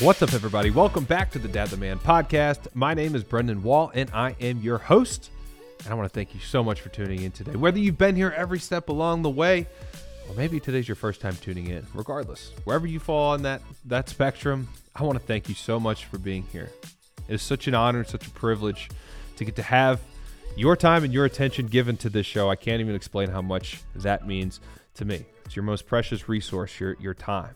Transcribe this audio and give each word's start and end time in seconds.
What's 0.00 0.20
up, 0.22 0.34
everybody? 0.34 0.72
Welcome 0.72 1.04
back 1.04 1.30
to 1.30 1.38
the 1.38 1.46
Dad 1.46 1.68
the 1.68 1.76
Man 1.76 2.00
podcast. 2.00 2.66
My 2.74 2.94
name 2.94 3.14
is 3.14 3.22
Brendan 3.22 3.62
Wall, 3.62 3.92
and 3.94 4.10
I 4.12 4.34
am 4.40 4.60
your 4.60 4.76
host. 4.76 5.30
And 5.84 5.92
I 5.92 5.94
want 5.94 6.10
to 6.10 6.12
thank 6.12 6.34
you 6.34 6.40
so 6.40 6.64
much 6.64 6.80
for 6.80 6.88
tuning 6.88 7.22
in 7.22 7.30
today. 7.30 7.54
Whether 7.54 7.78
you've 7.78 7.96
been 7.96 8.16
here 8.16 8.34
every 8.36 8.58
step 8.58 8.88
along 8.88 9.22
the 9.22 9.30
way, 9.30 9.68
or 10.28 10.34
maybe 10.34 10.58
today's 10.58 10.88
your 10.88 10.96
first 10.96 11.20
time 11.20 11.36
tuning 11.36 11.68
in, 11.68 11.86
regardless, 11.94 12.50
wherever 12.64 12.88
you 12.88 12.98
fall 12.98 13.34
on 13.34 13.42
that 13.42 13.62
that 13.84 14.08
spectrum, 14.08 14.68
I 14.96 15.04
want 15.04 15.16
to 15.20 15.24
thank 15.24 15.48
you 15.48 15.54
so 15.54 15.78
much 15.78 16.06
for 16.06 16.18
being 16.18 16.42
here. 16.50 16.72
It 17.28 17.34
is 17.34 17.42
such 17.42 17.68
an 17.68 17.76
honor, 17.76 18.02
such 18.02 18.26
a 18.26 18.30
privilege 18.30 18.90
to 19.36 19.44
get 19.44 19.54
to 19.56 19.62
have 19.62 20.00
your 20.56 20.76
time 20.76 21.04
and 21.04 21.12
your 21.12 21.24
attention 21.24 21.68
given 21.68 21.96
to 21.98 22.10
this 22.10 22.26
show. 22.26 22.50
I 22.50 22.56
can't 22.56 22.80
even 22.80 22.96
explain 22.96 23.30
how 23.30 23.42
much 23.42 23.80
that 23.94 24.26
means 24.26 24.58
to 24.94 25.04
me. 25.04 25.24
It's 25.44 25.54
your 25.54 25.62
most 25.62 25.86
precious 25.86 26.28
resource, 26.28 26.80
your 26.80 26.96
your 26.98 27.14
time. 27.14 27.54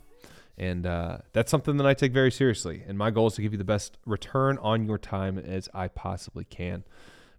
And 0.59 0.87
uh, 0.87 1.19
that's 1.33 1.51
something 1.53 1.77
that 1.77 1.87
I 1.87 1.95
take 1.95 2.12
very 2.12 2.33
seriously. 2.33 2.83
And 2.87 2.99
my 2.99 3.12
goal 3.12 3.29
is 3.29 3.35
to 3.35 3.43
give 3.43 3.53
you 3.53 3.59
the 3.59 3.65
best 3.65 3.97
return 4.05 4.59
on 4.59 4.87
your 4.87 4.99
time 4.99 5.39
as 5.39 5.69
I 5.73 5.87
possibly 5.87 6.45
can. 6.45 6.83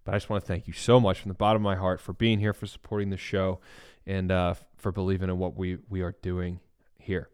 But 0.05 0.15
I 0.15 0.17
just 0.17 0.29
want 0.29 0.41
to 0.41 0.47
thank 0.47 0.67
you 0.67 0.73
so 0.73 1.01
much 1.01 1.19
from 1.19 1.29
the 1.29 1.35
bottom 1.35 1.61
of 1.61 1.63
my 1.63 1.75
heart 1.75 1.99
for 1.99 2.13
being 2.13 2.39
here, 2.39 2.53
for 2.53 2.65
supporting 2.65 3.09
the 3.09 3.17
show, 3.17 3.59
and 4.07 4.31
uh, 4.31 4.53
for 4.77 4.93
believing 4.93 5.29
in 5.29 5.37
what 5.37 5.57
we, 5.57 5.79
we 5.89 6.01
are 6.01 6.15
doing 6.21 6.61
here. 6.97 7.29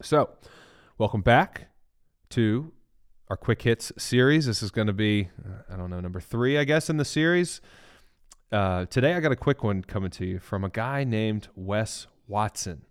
So, 0.00 0.30
welcome 0.98 1.20
back 1.20 1.68
to 2.30 2.72
our 3.28 3.36
quick 3.36 3.62
hits 3.62 3.92
series. 3.98 4.46
This 4.46 4.62
is 4.62 4.70
going 4.70 4.86
to 4.86 4.92
be, 4.92 5.30
uh, 5.44 5.72
I 5.72 5.76
don't 5.76 5.90
know, 5.90 6.00
number 6.00 6.20
three, 6.20 6.56
I 6.56 6.64
guess, 6.64 6.88
in 6.88 6.96
the 6.96 7.04
series. 7.04 7.60
Uh, 8.52 8.86
today, 8.86 9.14
I 9.14 9.20
got 9.20 9.32
a 9.32 9.36
quick 9.36 9.64
one 9.64 9.82
coming 9.82 10.10
to 10.12 10.24
you 10.24 10.38
from 10.38 10.62
a 10.62 10.70
guy 10.70 11.02
named 11.02 11.48
Wes 11.56 12.06
Watson. 12.28 12.85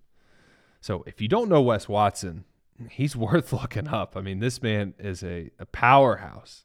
So 0.86 1.04
if 1.08 1.20
you 1.20 1.28
don't 1.28 1.50
know 1.50 1.64
Wes 1.64 1.90
Watson, 1.90 2.44
he's 2.92 3.16
worth 3.16 3.52
looking 3.52 3.88
up. 3.88 4.16
I 4.16 4.22
mean, 4.22 4.38
this 4.38 4.62
man 4.62 4.94
is 5.00 5.24
a, 5.24 5.50
a 5.58 5.66
powerhouse. 5.66 6.64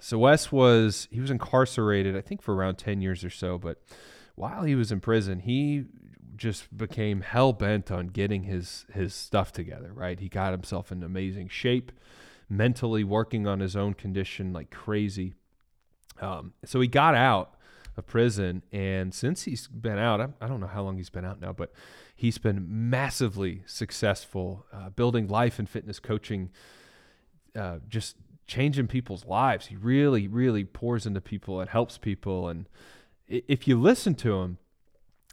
So 0.00 0.18
Wes 0.18 0.50
was 0.50 1.06
he 1.12 1.20
was 1.20 1.30
incarcerated, 1.30 2.16
I 2.16 2.20
think, 2.20 2.42
for 2.42 2.52
around 2.52 2.78
ten 2.78 3.00
years 3.00 3.22
or 3.22 3.30
so. 3.30 3.58
But 3.58 3.80
while 4.34 4.64
he 4.64 4.74
was 4.74 4.90
in 4.90 4.98
prison, 4.98 5.38
he 5.38 5.84
just 6.34 6.76
became 6.76 7.20
hell 7.20 7.52
bent 7.52 7.92
on 7.92 8.08
getting 8.08 8.42
his 8.42 8.86
his 8.92 9.14
stuff 9.14 9.52
together. 9.52 9.92
Right, 9.94 10.18
he 10.18 10.28
got 10.28 10.50
himself 10.50 10.90
in 10.90 11.04
amazing 11.04 11.46
shape, 11.46 11.92
mentally 12.48 13.04
working 13.04 13.46
on 13.46 13.60
his 13.60 13.76
own 13.76 13.94
condition 13.94 14.52
like 14.52 14.70
crazy. 14.70 15.34
Um, 16.20 16.54
so 16.64 16.80
he 16.80 16.88
got 16.88 17.14
out 17.14 17.54
of 17.96 18.06
prison, 18.06 18.62
and 18.72 19.12
since 19.14 19.42
he's 19.42 19.66
been 19.68 19.98
out, 19.98 20.20
I, 20.20 20.28
I 20.40 20.48
don't 20.48 20.60
know 20.60 20.66
how 20.66 20.82
long 20.82 20.96
he's 20.96 21.10
been 21.10 21.24
out 21.24 21.40
now, 21.40 21.52
but 21.52 21.72
He's 22.22 22.38
been 22.38 22.66
massively 22.68 23.64
successful 23.66 24.64
uh, 24.72 24.90
building 24.90 25.26
life 25.26 25.58
and 25.58 25.68
fitness 25.68 25.98
coaching, 25.98 26.50
uh, 27.56 27.78
just 27.88 28.14
changing 28.46 28.86
people's 28.86 29.24
lives. 29.24 29.66
He 29.66 29.74
really, 29.74 30.28
really 30.28 30.64
pours 30.64 31.04
into 31.04 31.20
people 31.20 31.60
and 31.60 31.68
helps 31.68 31.98
people. 31.98 32.48
And 32.48 32.68
if 33.26 33.66
you 33.66 33.80
listen 33.80 34.14
to 34.14 34.36
him, 34.36 34.58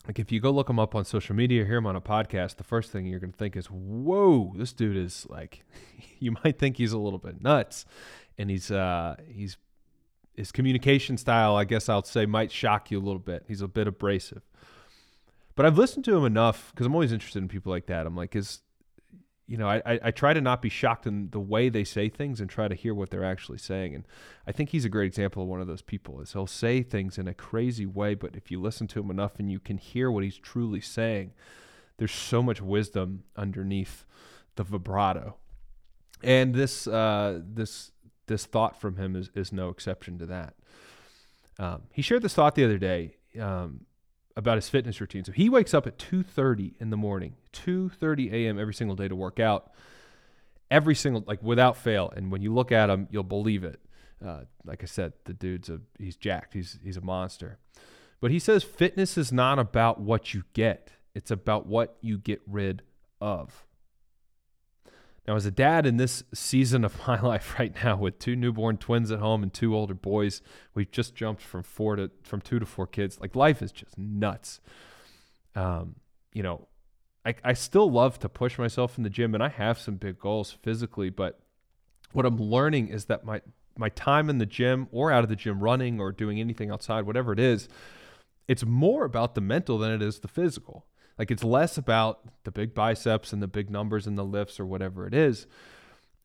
like 0.08 0.18
if 0.18 0.32
you 0.32 0.40
go 0.40 0.50
look 0.50 0.68
him 0.68 0.80
up 0.80 0.96
on 0.96 1.06
social 1.06 1.36
media, 1.36 1.64
hear 1.64 1.78
him 1.78 1.86
on 1.86 1.96
a 1.96 2.02
podcast, 2.02 2.56
the 2.56 2.64
first 2.64 2.92
thing 2.92 3.06
you're 3.06 3.20
going 3.20 3.34
to 3.34 3.38
think 3.38 3.56
is, 3.56 3.68
"Whoa, 3.68 4.54
this 4.56 4.74
dude 4.74 4.98
is 4.98 5.28
like," 5.30 5.64
you 6.20 6.36
might 6.44 6.58
think 6.58 6.78
he's 6.78 6.94
a 6.94 6.98
little 6.98 7.20
bit 7.20 7.40
nuts, 7.40 7.86
and 8.40 8.50
he's 8.50 8.72
uh, 8.72 9.16
he's 9.28 9.58
his 10.40 10.54
communication 10.54 11.18
style, 11.18 11.58
I 11.58 11.66
guess 11.66 11.90
I'll 11.90 12.04
say, 12.04 12.26
might 12.26 12.50
shock 12.50 12.90
you 12.92 12.98
a 12.98 13.04
little 13.04 13.20
bit. 13.20 13.44
He's 13.48 13.62
a 13.62 13.68
bit 13.68 13.88
abrasive. 13.88 14.42
But 15.56 15.66
I've 15.66 15.78
listened 15.78 16.06
to 16.06 16.16
him 16.16 16.24
enough 16.24 16.72
because 16.72 16.86
I'm 16.86 16.96
always 16.96 17.12
interested 17.12 17.40
in 17.40 17.50
people 17.50 17.72
like 17.72 17.88
that. 17.88 18.06
I'm 18.06 18.16
like, 18.16 18.36
is 18.38 18.62
you 19.48 19.58
know, 19.58 19.68
I, 19.68 19.82
I, 19.86 20.00
I 20.04 20.12
try 20.12 20.34
to 20.34 20.40
not 20.40 20.62
be 20.62 20.70
shocked 20.70 21.08
in 21.08 21.32
the 21.32 21.40
way 21.40 21.68
they 21.70 21.84
say 21.84 22.08
things 22.08 22.40
and 22.40 22.50
try 22.50 22.68
to 22.68 22.76
hear 22.76 22.94
what 22.94 23.10
they're 23.10 23.26
actually 23.26 23.58
saying. 23.58 23.96
And 23.96 24.08
I 24.48 24.52
think 24.52 24.70
he's 24.70 24.86
a 24.86 24.90
great 24.90 25.08
example 25.08 25.44
of 25.44 25.50
one 25.50 25.60
of 25.60 25.68
those 25.68 25.82
people. 25.82 26.22
Is 26.22 26.34
he'll 26.34 26.48
say 26.48 26.84
things 26.84 27.18
in 27.18 27.28
a 27.28 27.34
crazy 27.34 27.88
way, 27.88 28.14
but 28.14 28.36
if 28.36 28.52
you 28.52 28.62
listen 28.62 28.88
to 28.88 29.00
him 29.00 29.10
enough 29.10 29.40
and 29.40 29.52
you 29.52 29.60
can 29.60 29.78
hear 29.78 30.10
what 30.10 30.24
he's 30.24 30.38
truly 30.38 30.80
saying, 30.80 31.34
there's 31.98 32.14
so 32.14 32.42
much 32.42 32.62
wisdom 32.62 33.24
underneath 33.36 34.06
the 34.56 34.64
vibrato. 34.64 35.36
And 36.22 36.54
this 36.54 36.86
uh, 36.88 37.42
this 37.44 37.92
this 38.30 38.46
thought 38.46 38.80
from 38.80 38.96
him 38.96 39.18
is 39.18 39.30
is 39.36 39.52
no 39.52 39.68
exception 39.68 40.18
to 40.20 40.26
that. 40.28 40.54
Um, 41.60 41.82
he 41.92 42.02
shared 42.02 42.22
this 42.22 42.34
thought 42.34 42.56
the 42.56 42.64
other 42.64 42.78
day. 42.78 43.18
Um, 43.40 43.86
about 44.40 44.56
his 44.56 44.70
fitness 44.70 45.02
routine. 45.02 45.26
So 45.26 45.34
he 45.34 45.50
wakes 45.50 45.74
up 45.74 45.86
at 45.86 45.98
2:30 45.98 46.74
in 46.80 46.90
the 46.90 46.98
morning, 46.98 47.36
2:30 47.52 48.32
a.m. 48.32 48.58
every 48.58 48.74
single 48.74 48.96
day 48.96 49.08
to 49.08 49.16
work 49.16 49.40
out. 49.40 49.72
Every 50.72 50.96
single 50.96 51.24
like 51.28 51.44
without 51.44 51.76
fail. 51.76 52.12
And 52.16 52.32
when 52.32 52.42
you 52.42 52.54
look 52.54 52.72
at 52.72 52.90
him, 52.90 53.08
you'll 53.12 53.24
believe 53.24 53.64
it. 53.64 53.82
Uh, 54.26 54.42
like 54.64 54.82
I 54.82 54.86
said, 54.86 55.14
the 55.26 55.34
dude's 55.34 55.70
a 55.70 55.82
he's 55.98 56.16
jacked. 56.16 56.54
He's 56.54 56.80
he's 56.84 56.98
a 56.98 57.02
monster. 57.02 57.60
But 58.22 58.32
he 58.32 58.40
says 58.40 58.64
fitness 58.64 59.18
is 59.18 59.32
not 59.32 59.60
about 59.60 60.00
what 60.00 60.34
you 60.34 60.44
get. 60.54 60.92
It's 61.14 61.32
about 61.32 61.66
what 61.66 61.98
you 62.02 62.18
get 62.18 62.42
rid 62.48 62.82
of. 63.20 63.66
Now, 65.30 65.36
as 65.36 65.46
a 65.46 65.52
dad 65.52 65.86
in 65.86 65.98
this 65.98 66.24
season 66.34 66.84
of 66.84 66.98
my 67.08 67.22
life 67.22 67.60
right 67.60 67.72
now, 67.84 67.98
with 67.98 68.18
two 68.18 68.36
newborn 68.36 68.78
twins 68.78 69.12
at 69.12 69.20
home 69.20 69.44
and 69.44 69.54
two 69.54 69.76
older 69.76 69.94
boys, 69.94 70.42
we've 70.74 70.90
just 70.90 71.14
jumped 71.14 71.44
from 71.44 71.62
four 71.62 71.96
to 71.98 72.10
from 72.24 72.42
two 72.42 72.58
to 72.58 72.66
four 72.66 72.88
kids. 72.88 73.20
Like 73.22 73.36
life 73.36 73.62
is 73.62 73.72
just 73.72 73.96
nuts. 73.96 74.60
Um, 75.54 75.98
you 76.34 76.42
know, 76.42 76.68
I, 77.24 77.36
I 77.44 77.54
still 77.54 77.92
love 77.92 78.18
to 78.20 78.30
push 78.30 78.58
myself 78.58 78.98
in 78.98 79.04
the 79.04 79.10
gym, 79.12 79.36
and 79.36 79.44
I 79.44 79.50
have 79.50 79.78
some 79.78 79.98
big 79.98 80.18
goals 80.18 80.58
physically. 80.64 81.12
But 81.12 81.40
what 82.12 82.26
I'm 82.26 82.38
learning 82.38 82.88
is 82.88 83.06
that 83.06 83.24
my 83.24 83.42
my 83.78 83.90
time 83.90 84.32
in 84.32 84.40
the 84.40 84.48
gym 84.48 84.88
or 84.92 85.12
out 85.12 85.24
of 85.24 85.30
the 85.30 85.36
gym, 85.36 85.60
running 85.60 86.00
or 86.00 86.12
doing 86.12 86.40
anything 86.40 86.72
outside, 86.72 87.06
whatever 87.06 87.34
it 87.34 87.40
is, 87.40 87.70
it's 88.48 88.66
more 88.66 89.06
about 89.06 89.36
the 89.36 89.42
mental 89.42 89.78
than 89.78 89.92
it 89.92 90.02
is 90.02 90.22
the 90.22 90.28
physical. 90.28 90.88
Like 91.20 91.30
it's 91.32 91.44
less 91.44 91.78
about 91.78 92.22
the 92.46 92.52
big 92.52 92.74
biceps 92.74 93.34
and 93.34 93.44
the 93.44 93.48
big 93.48 93.70
numbers 93.70 94.08
and 94.08 94.18
the 94.18 94.24
lifts 94.24 94.58
or 94.60 94.66
whatever 94.66 95.06
it 95.06 95.14
is. 95.14 95.46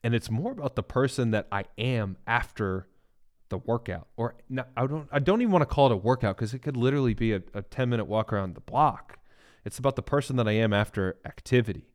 And 0.05 0.15
it's 0.15 0.31
more 0.31 0.53
about 0.53 0.77
the 0.77 0.84
person 0.84 1.32
that 1.32 1.49
I 1.50 1.65
am 1.77 2.16
after 2.28 2.87
the 3.49 3.59
workout. 3.59 4.06
Or 4.16 4.37
I 4.77 4.87
don't 4.87 5.09
I 5.10 5.19
don't 5.19 5.43
even 5.43 5.50
want 5.50 5.62
to 5.62 5.75
call 5.75 5.87
it 5.87 5.93
a 5.93 5.97
workout 5.97 6.37
because 6.37 6.55
it 6.55 6.60
could 6.60 6.77
literally 6.77 7.12
be 7.12 7.32
a, 7.32 7.43
a 7.53 7.62
10 7.62 7.91
minute 7.91 8.05
walk 8.05 8.32
around 8.32 8.55
the 8.55 8.60
block. 8.60 9.19
It's 9.65 9.78
about 9.78 9.97
the 9.97 10.03
person 10.03 10.37
that 10.37 10.47
I 10.47 10.53
am 10.53 10.72
after 10.72 11.16
activity 11.25 11.88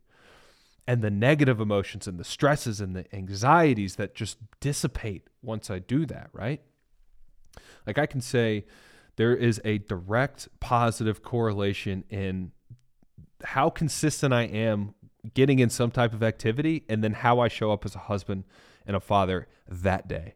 and 0.85 1.01
the 1.01 1.11
negative 1.11 1.61
emotions 1.61 2.07
and 2.07 2.19
the 2.19 2.23
stresses 2.23 2.81
and 2.81 2.95
the 2.95 3.05
anxieties 3.15 3.95
that 3.95 4.13
just 4.15 4.39
dissipate 4.59 5.27
once 5.41 5.69
I 5.69 5.79
do 5.79 6.05
that, 6.07 6.29
right? 6.33 6.61
Like 7.87 7.97
I 7.97 8.07
can 8.07 8.21
say 8.21 8.65
there 9.15 9.35
is 9.35 9.61
a 9.63 9.77
direct 9.77 10.49
positive 10.59 11.21
correlation 11.21 12.03
in 12.09 12.51
how 13.43 13.69
consistent 13.69 14.33
I 14.33 14.43
am 14.43 14.93
getting 15.33 15.59
in 15.59 15.69
some 15.69 15.91
type 15.91 16.13
of 16.13 16.23
activity 16.23 16.83
and 16.89 17.03
then 17.03 17.13
how 17.13 17.39
I 17.39 17.47
show 17.47 17.71
up 17.71 17.85
as 17.85 17.95
a 17.95 17.99
husband 17.99 18.45
and 18.85 18.95
a 18.95 18.99
father 18.99 19.47
that 19.67 20.07
day. 20.07 20.35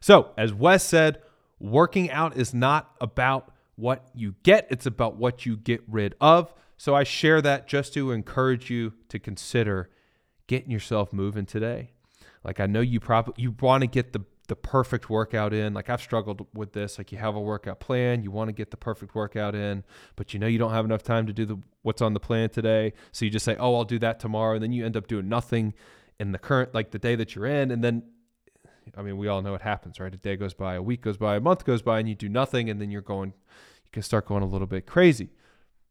So, 0.00 0.32
as 0.36 0.52
Wes 0.52 0.84
said, 0.84 1.22
working 1.58 2.10
out 2.10 2.36
is 2.36 2.52
not 2.52 2.94
about 3.00 3.52
what 3.76 4.06
you 4.14 4.34
get, 4.42 4.66
it's 4.70 4.86
about 4.86 5.16
what 5.16 5.46
you 5.46 5.56
get 5.56 5.82
rid 5.88 6.14
of. 6.20 6.52
So, 6.76 6.94
I 6.94 7.04
share 7.04 7.40
that 7.42 7.66
just 7.66 7.94
to 7.94 8.12
encourage 8.12 8.70
you 8.70 8.92
to 9.08 9.18
consider 9.18 9.88
getting 10.46 10.70
yourself 10.70 11.12
moving 11.12 11.46
today. 11.46 11.92
Like 12.44 12.60
I 12.60 12.66
know 12.66 12.80
you 12.80 13.00
probably 13.00 13.42
you 13.42 13.54
want 13.58 13.80
to 13.80 13.86
get 13.86 14.12
the 14.12 14.20
the 14.48 14.56
perfect 14.56 15.08
workout 15.08 15.52
in. 15.52 15.72
Like 15.74 15.88
I've 15.88 16.02
struggled 16.02 16.46
with 16.54 16.72
this. 16.72 16.98
Like 16.98 17.12
you 17.12 17.18
have 17.18 17.34
a 17.34 17.40
workout 17.40 17.80
plan, 17.80 18.22
you 18.22 18.30
want 18.30 18.48
to 18.48 18.52
get 18.52 18.70
the 18.70 18.76
perfect 18.76 19.14
workout 19.14 19.54
in, 19.54 19.84
but 20.16 20.34
you 20.34 20.40
know 20.40 20.46
you 20.46 20.58
don't 20.58 20.72
have 20.72 20.84
enough 20.84 21.02
time 21.02 21.26
to 21.26 21.32
do 21.32 21.46
the 21.46 21.58
what's 21.82 22.02
on 22.02 22.14
the 22.14 22.20
plan 22.20 22.50
today. 22.50 22.92
So 23.12 23.24
you 23.24 23.30
just 23.30 23.44
say, 23.44 23.56
"Oh, 23.58 23.74
I'll 23.74 23.84
do 23.84 23.98
that 24.00 24.20
tomorrow." 24.20 24.54
And 24.54 24.62
then 24.62 24.72
you 24.72 24.84
end 24.84 24.96
up 24.96 25.06
doing 25.06 25.28
nothing 25.28 25.74
in 26.20 26.32
the 26.32 26.38
current 26.38 26.74
like 26.74 26.90
the 26.90 26.98
day 26.98 27.16
that 27.16 27.34
you're 27.34 27.46
in 27.46 27.70
and 27.70 27.82
then 27.82 28.04
I 28.96 29.02
mean, 29.02 29.16
we 29.16 29.28
all 29.28 29.42
know 29.42 29.52
what 29.52 29.62
happens, 29.62 29.98
right? 29.98 30.12
A 30.12 30.16
day 30.16 30.36
goes 30.36 30.54
by, 30.54 30.74
a 30.74 30.82
week 30.82 31.00
goes 31.00 31.16
by, 31.16 31.36
a 31.36 31.40
month 31.40 31.64
goes 31.64 31.82
by 31.82 31.98
and 31.98 32.08
you 32.08 32.14
do 32.14 32.28
nothing 32.28 32.68
and 32.68 32.80
then 32.80 32.90
you're 32.90 33.02
going 33.02 33.32
you 33.84 33.90
can 33.92 34.02
start 34.02 34.26
going 34.26 34.42
a 34.42 34.46
little 34.46 34.66
bit 34.66 34.86
crazy. 34.86 35.30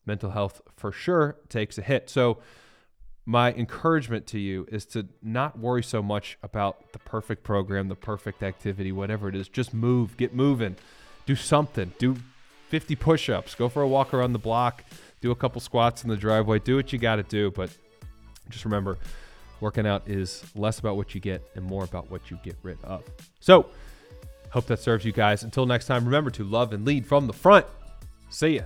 Mental 0.05 0.31
health 0.31 0.61
for 0.75 0.91
sure 0.91 1.37
takes 1.49 1.77
a 1.77 1.81
hit. 1.81 2.09
So 2.09 2.39
my 3.25 3.53
encouragement 3.53 4.27
to 4.27 4.39
you 4.39 4.67
is 4.71 4.85
to 4.85 5.07
not 5.21 5.57
worry 5.57 5.83
so 5.83 6.01
much 6.01 6.37
about 6.43 6.91
the 6.91 6.99
perfect 6.99 7.43
program, 7.43 7.87
the 7.87 7.95
perfect 7.95 8.43
activity, 8.43 8.91
whatever 8.91 9.29
it 9.29 9.35
is. 9.35 9.47
Just 9.47 9.73
move, 9.73 10.17
get 10.17 10.33
moving, 10.33 10.75
do 11.25 11.35
something, 11.35 11.93
do 11.97 12.17
50 12.69 12.95
push 12.95 13.29
ups, 13.29 13.55
go 13.55 13.69
for 13.69 13.81
a 13.81 13.87
walk 13.87 14.13
around 14.13 14.33
the 14.33 14.39
block, 14.39 14.83
do 15.21 15.31
a 15.31 15.35
couple 15.35 15.61
squats 15.61 16.03
in 16.03 16.09
the 16.09 16.17
driveway, 16.17 16.59
do 16.59 16.75
what 16.75 16.91
you 16.91 16.99
got 16.99 17.15
to 17.15 17.23
do. 17.23 17.49
But 17.51 17.69
just 18.49 18.65
remember, 18.65 18.97
working 19.61 19.87
out 19.87 20.07
is 20.07 20.43
less 20.53 20.79
about 20.79 20.97
what 20.97 21.15
you 21.15 21.21
get 21.21 21.41
and 21.55 21.63
more 21.63 21.85
about 21.85 22.11
what 22.11 22.29
you 22.29 22.37
get 22.43 22.57
rid 22.61 22.77
of. 22.83 23.03
So, 23.39 23.67
hope 24.49 24.65
that 24.67 24.79
serves 24.79 25.05
you 25.05 25.13
guys. 25.13 25.43
Until 25.43 25.65
next 25.65 25.85
time, 25.85 26.03
remember 26.03 26.29
to 26.31 26.43
love 26.43 26.73
and 26.73 26.85
lead 26.85 27.05
from 27.05 27.27
the 27.27 27.33
front. 27.33 27.65
See 28.29 28.55
ya. 28.57 28.63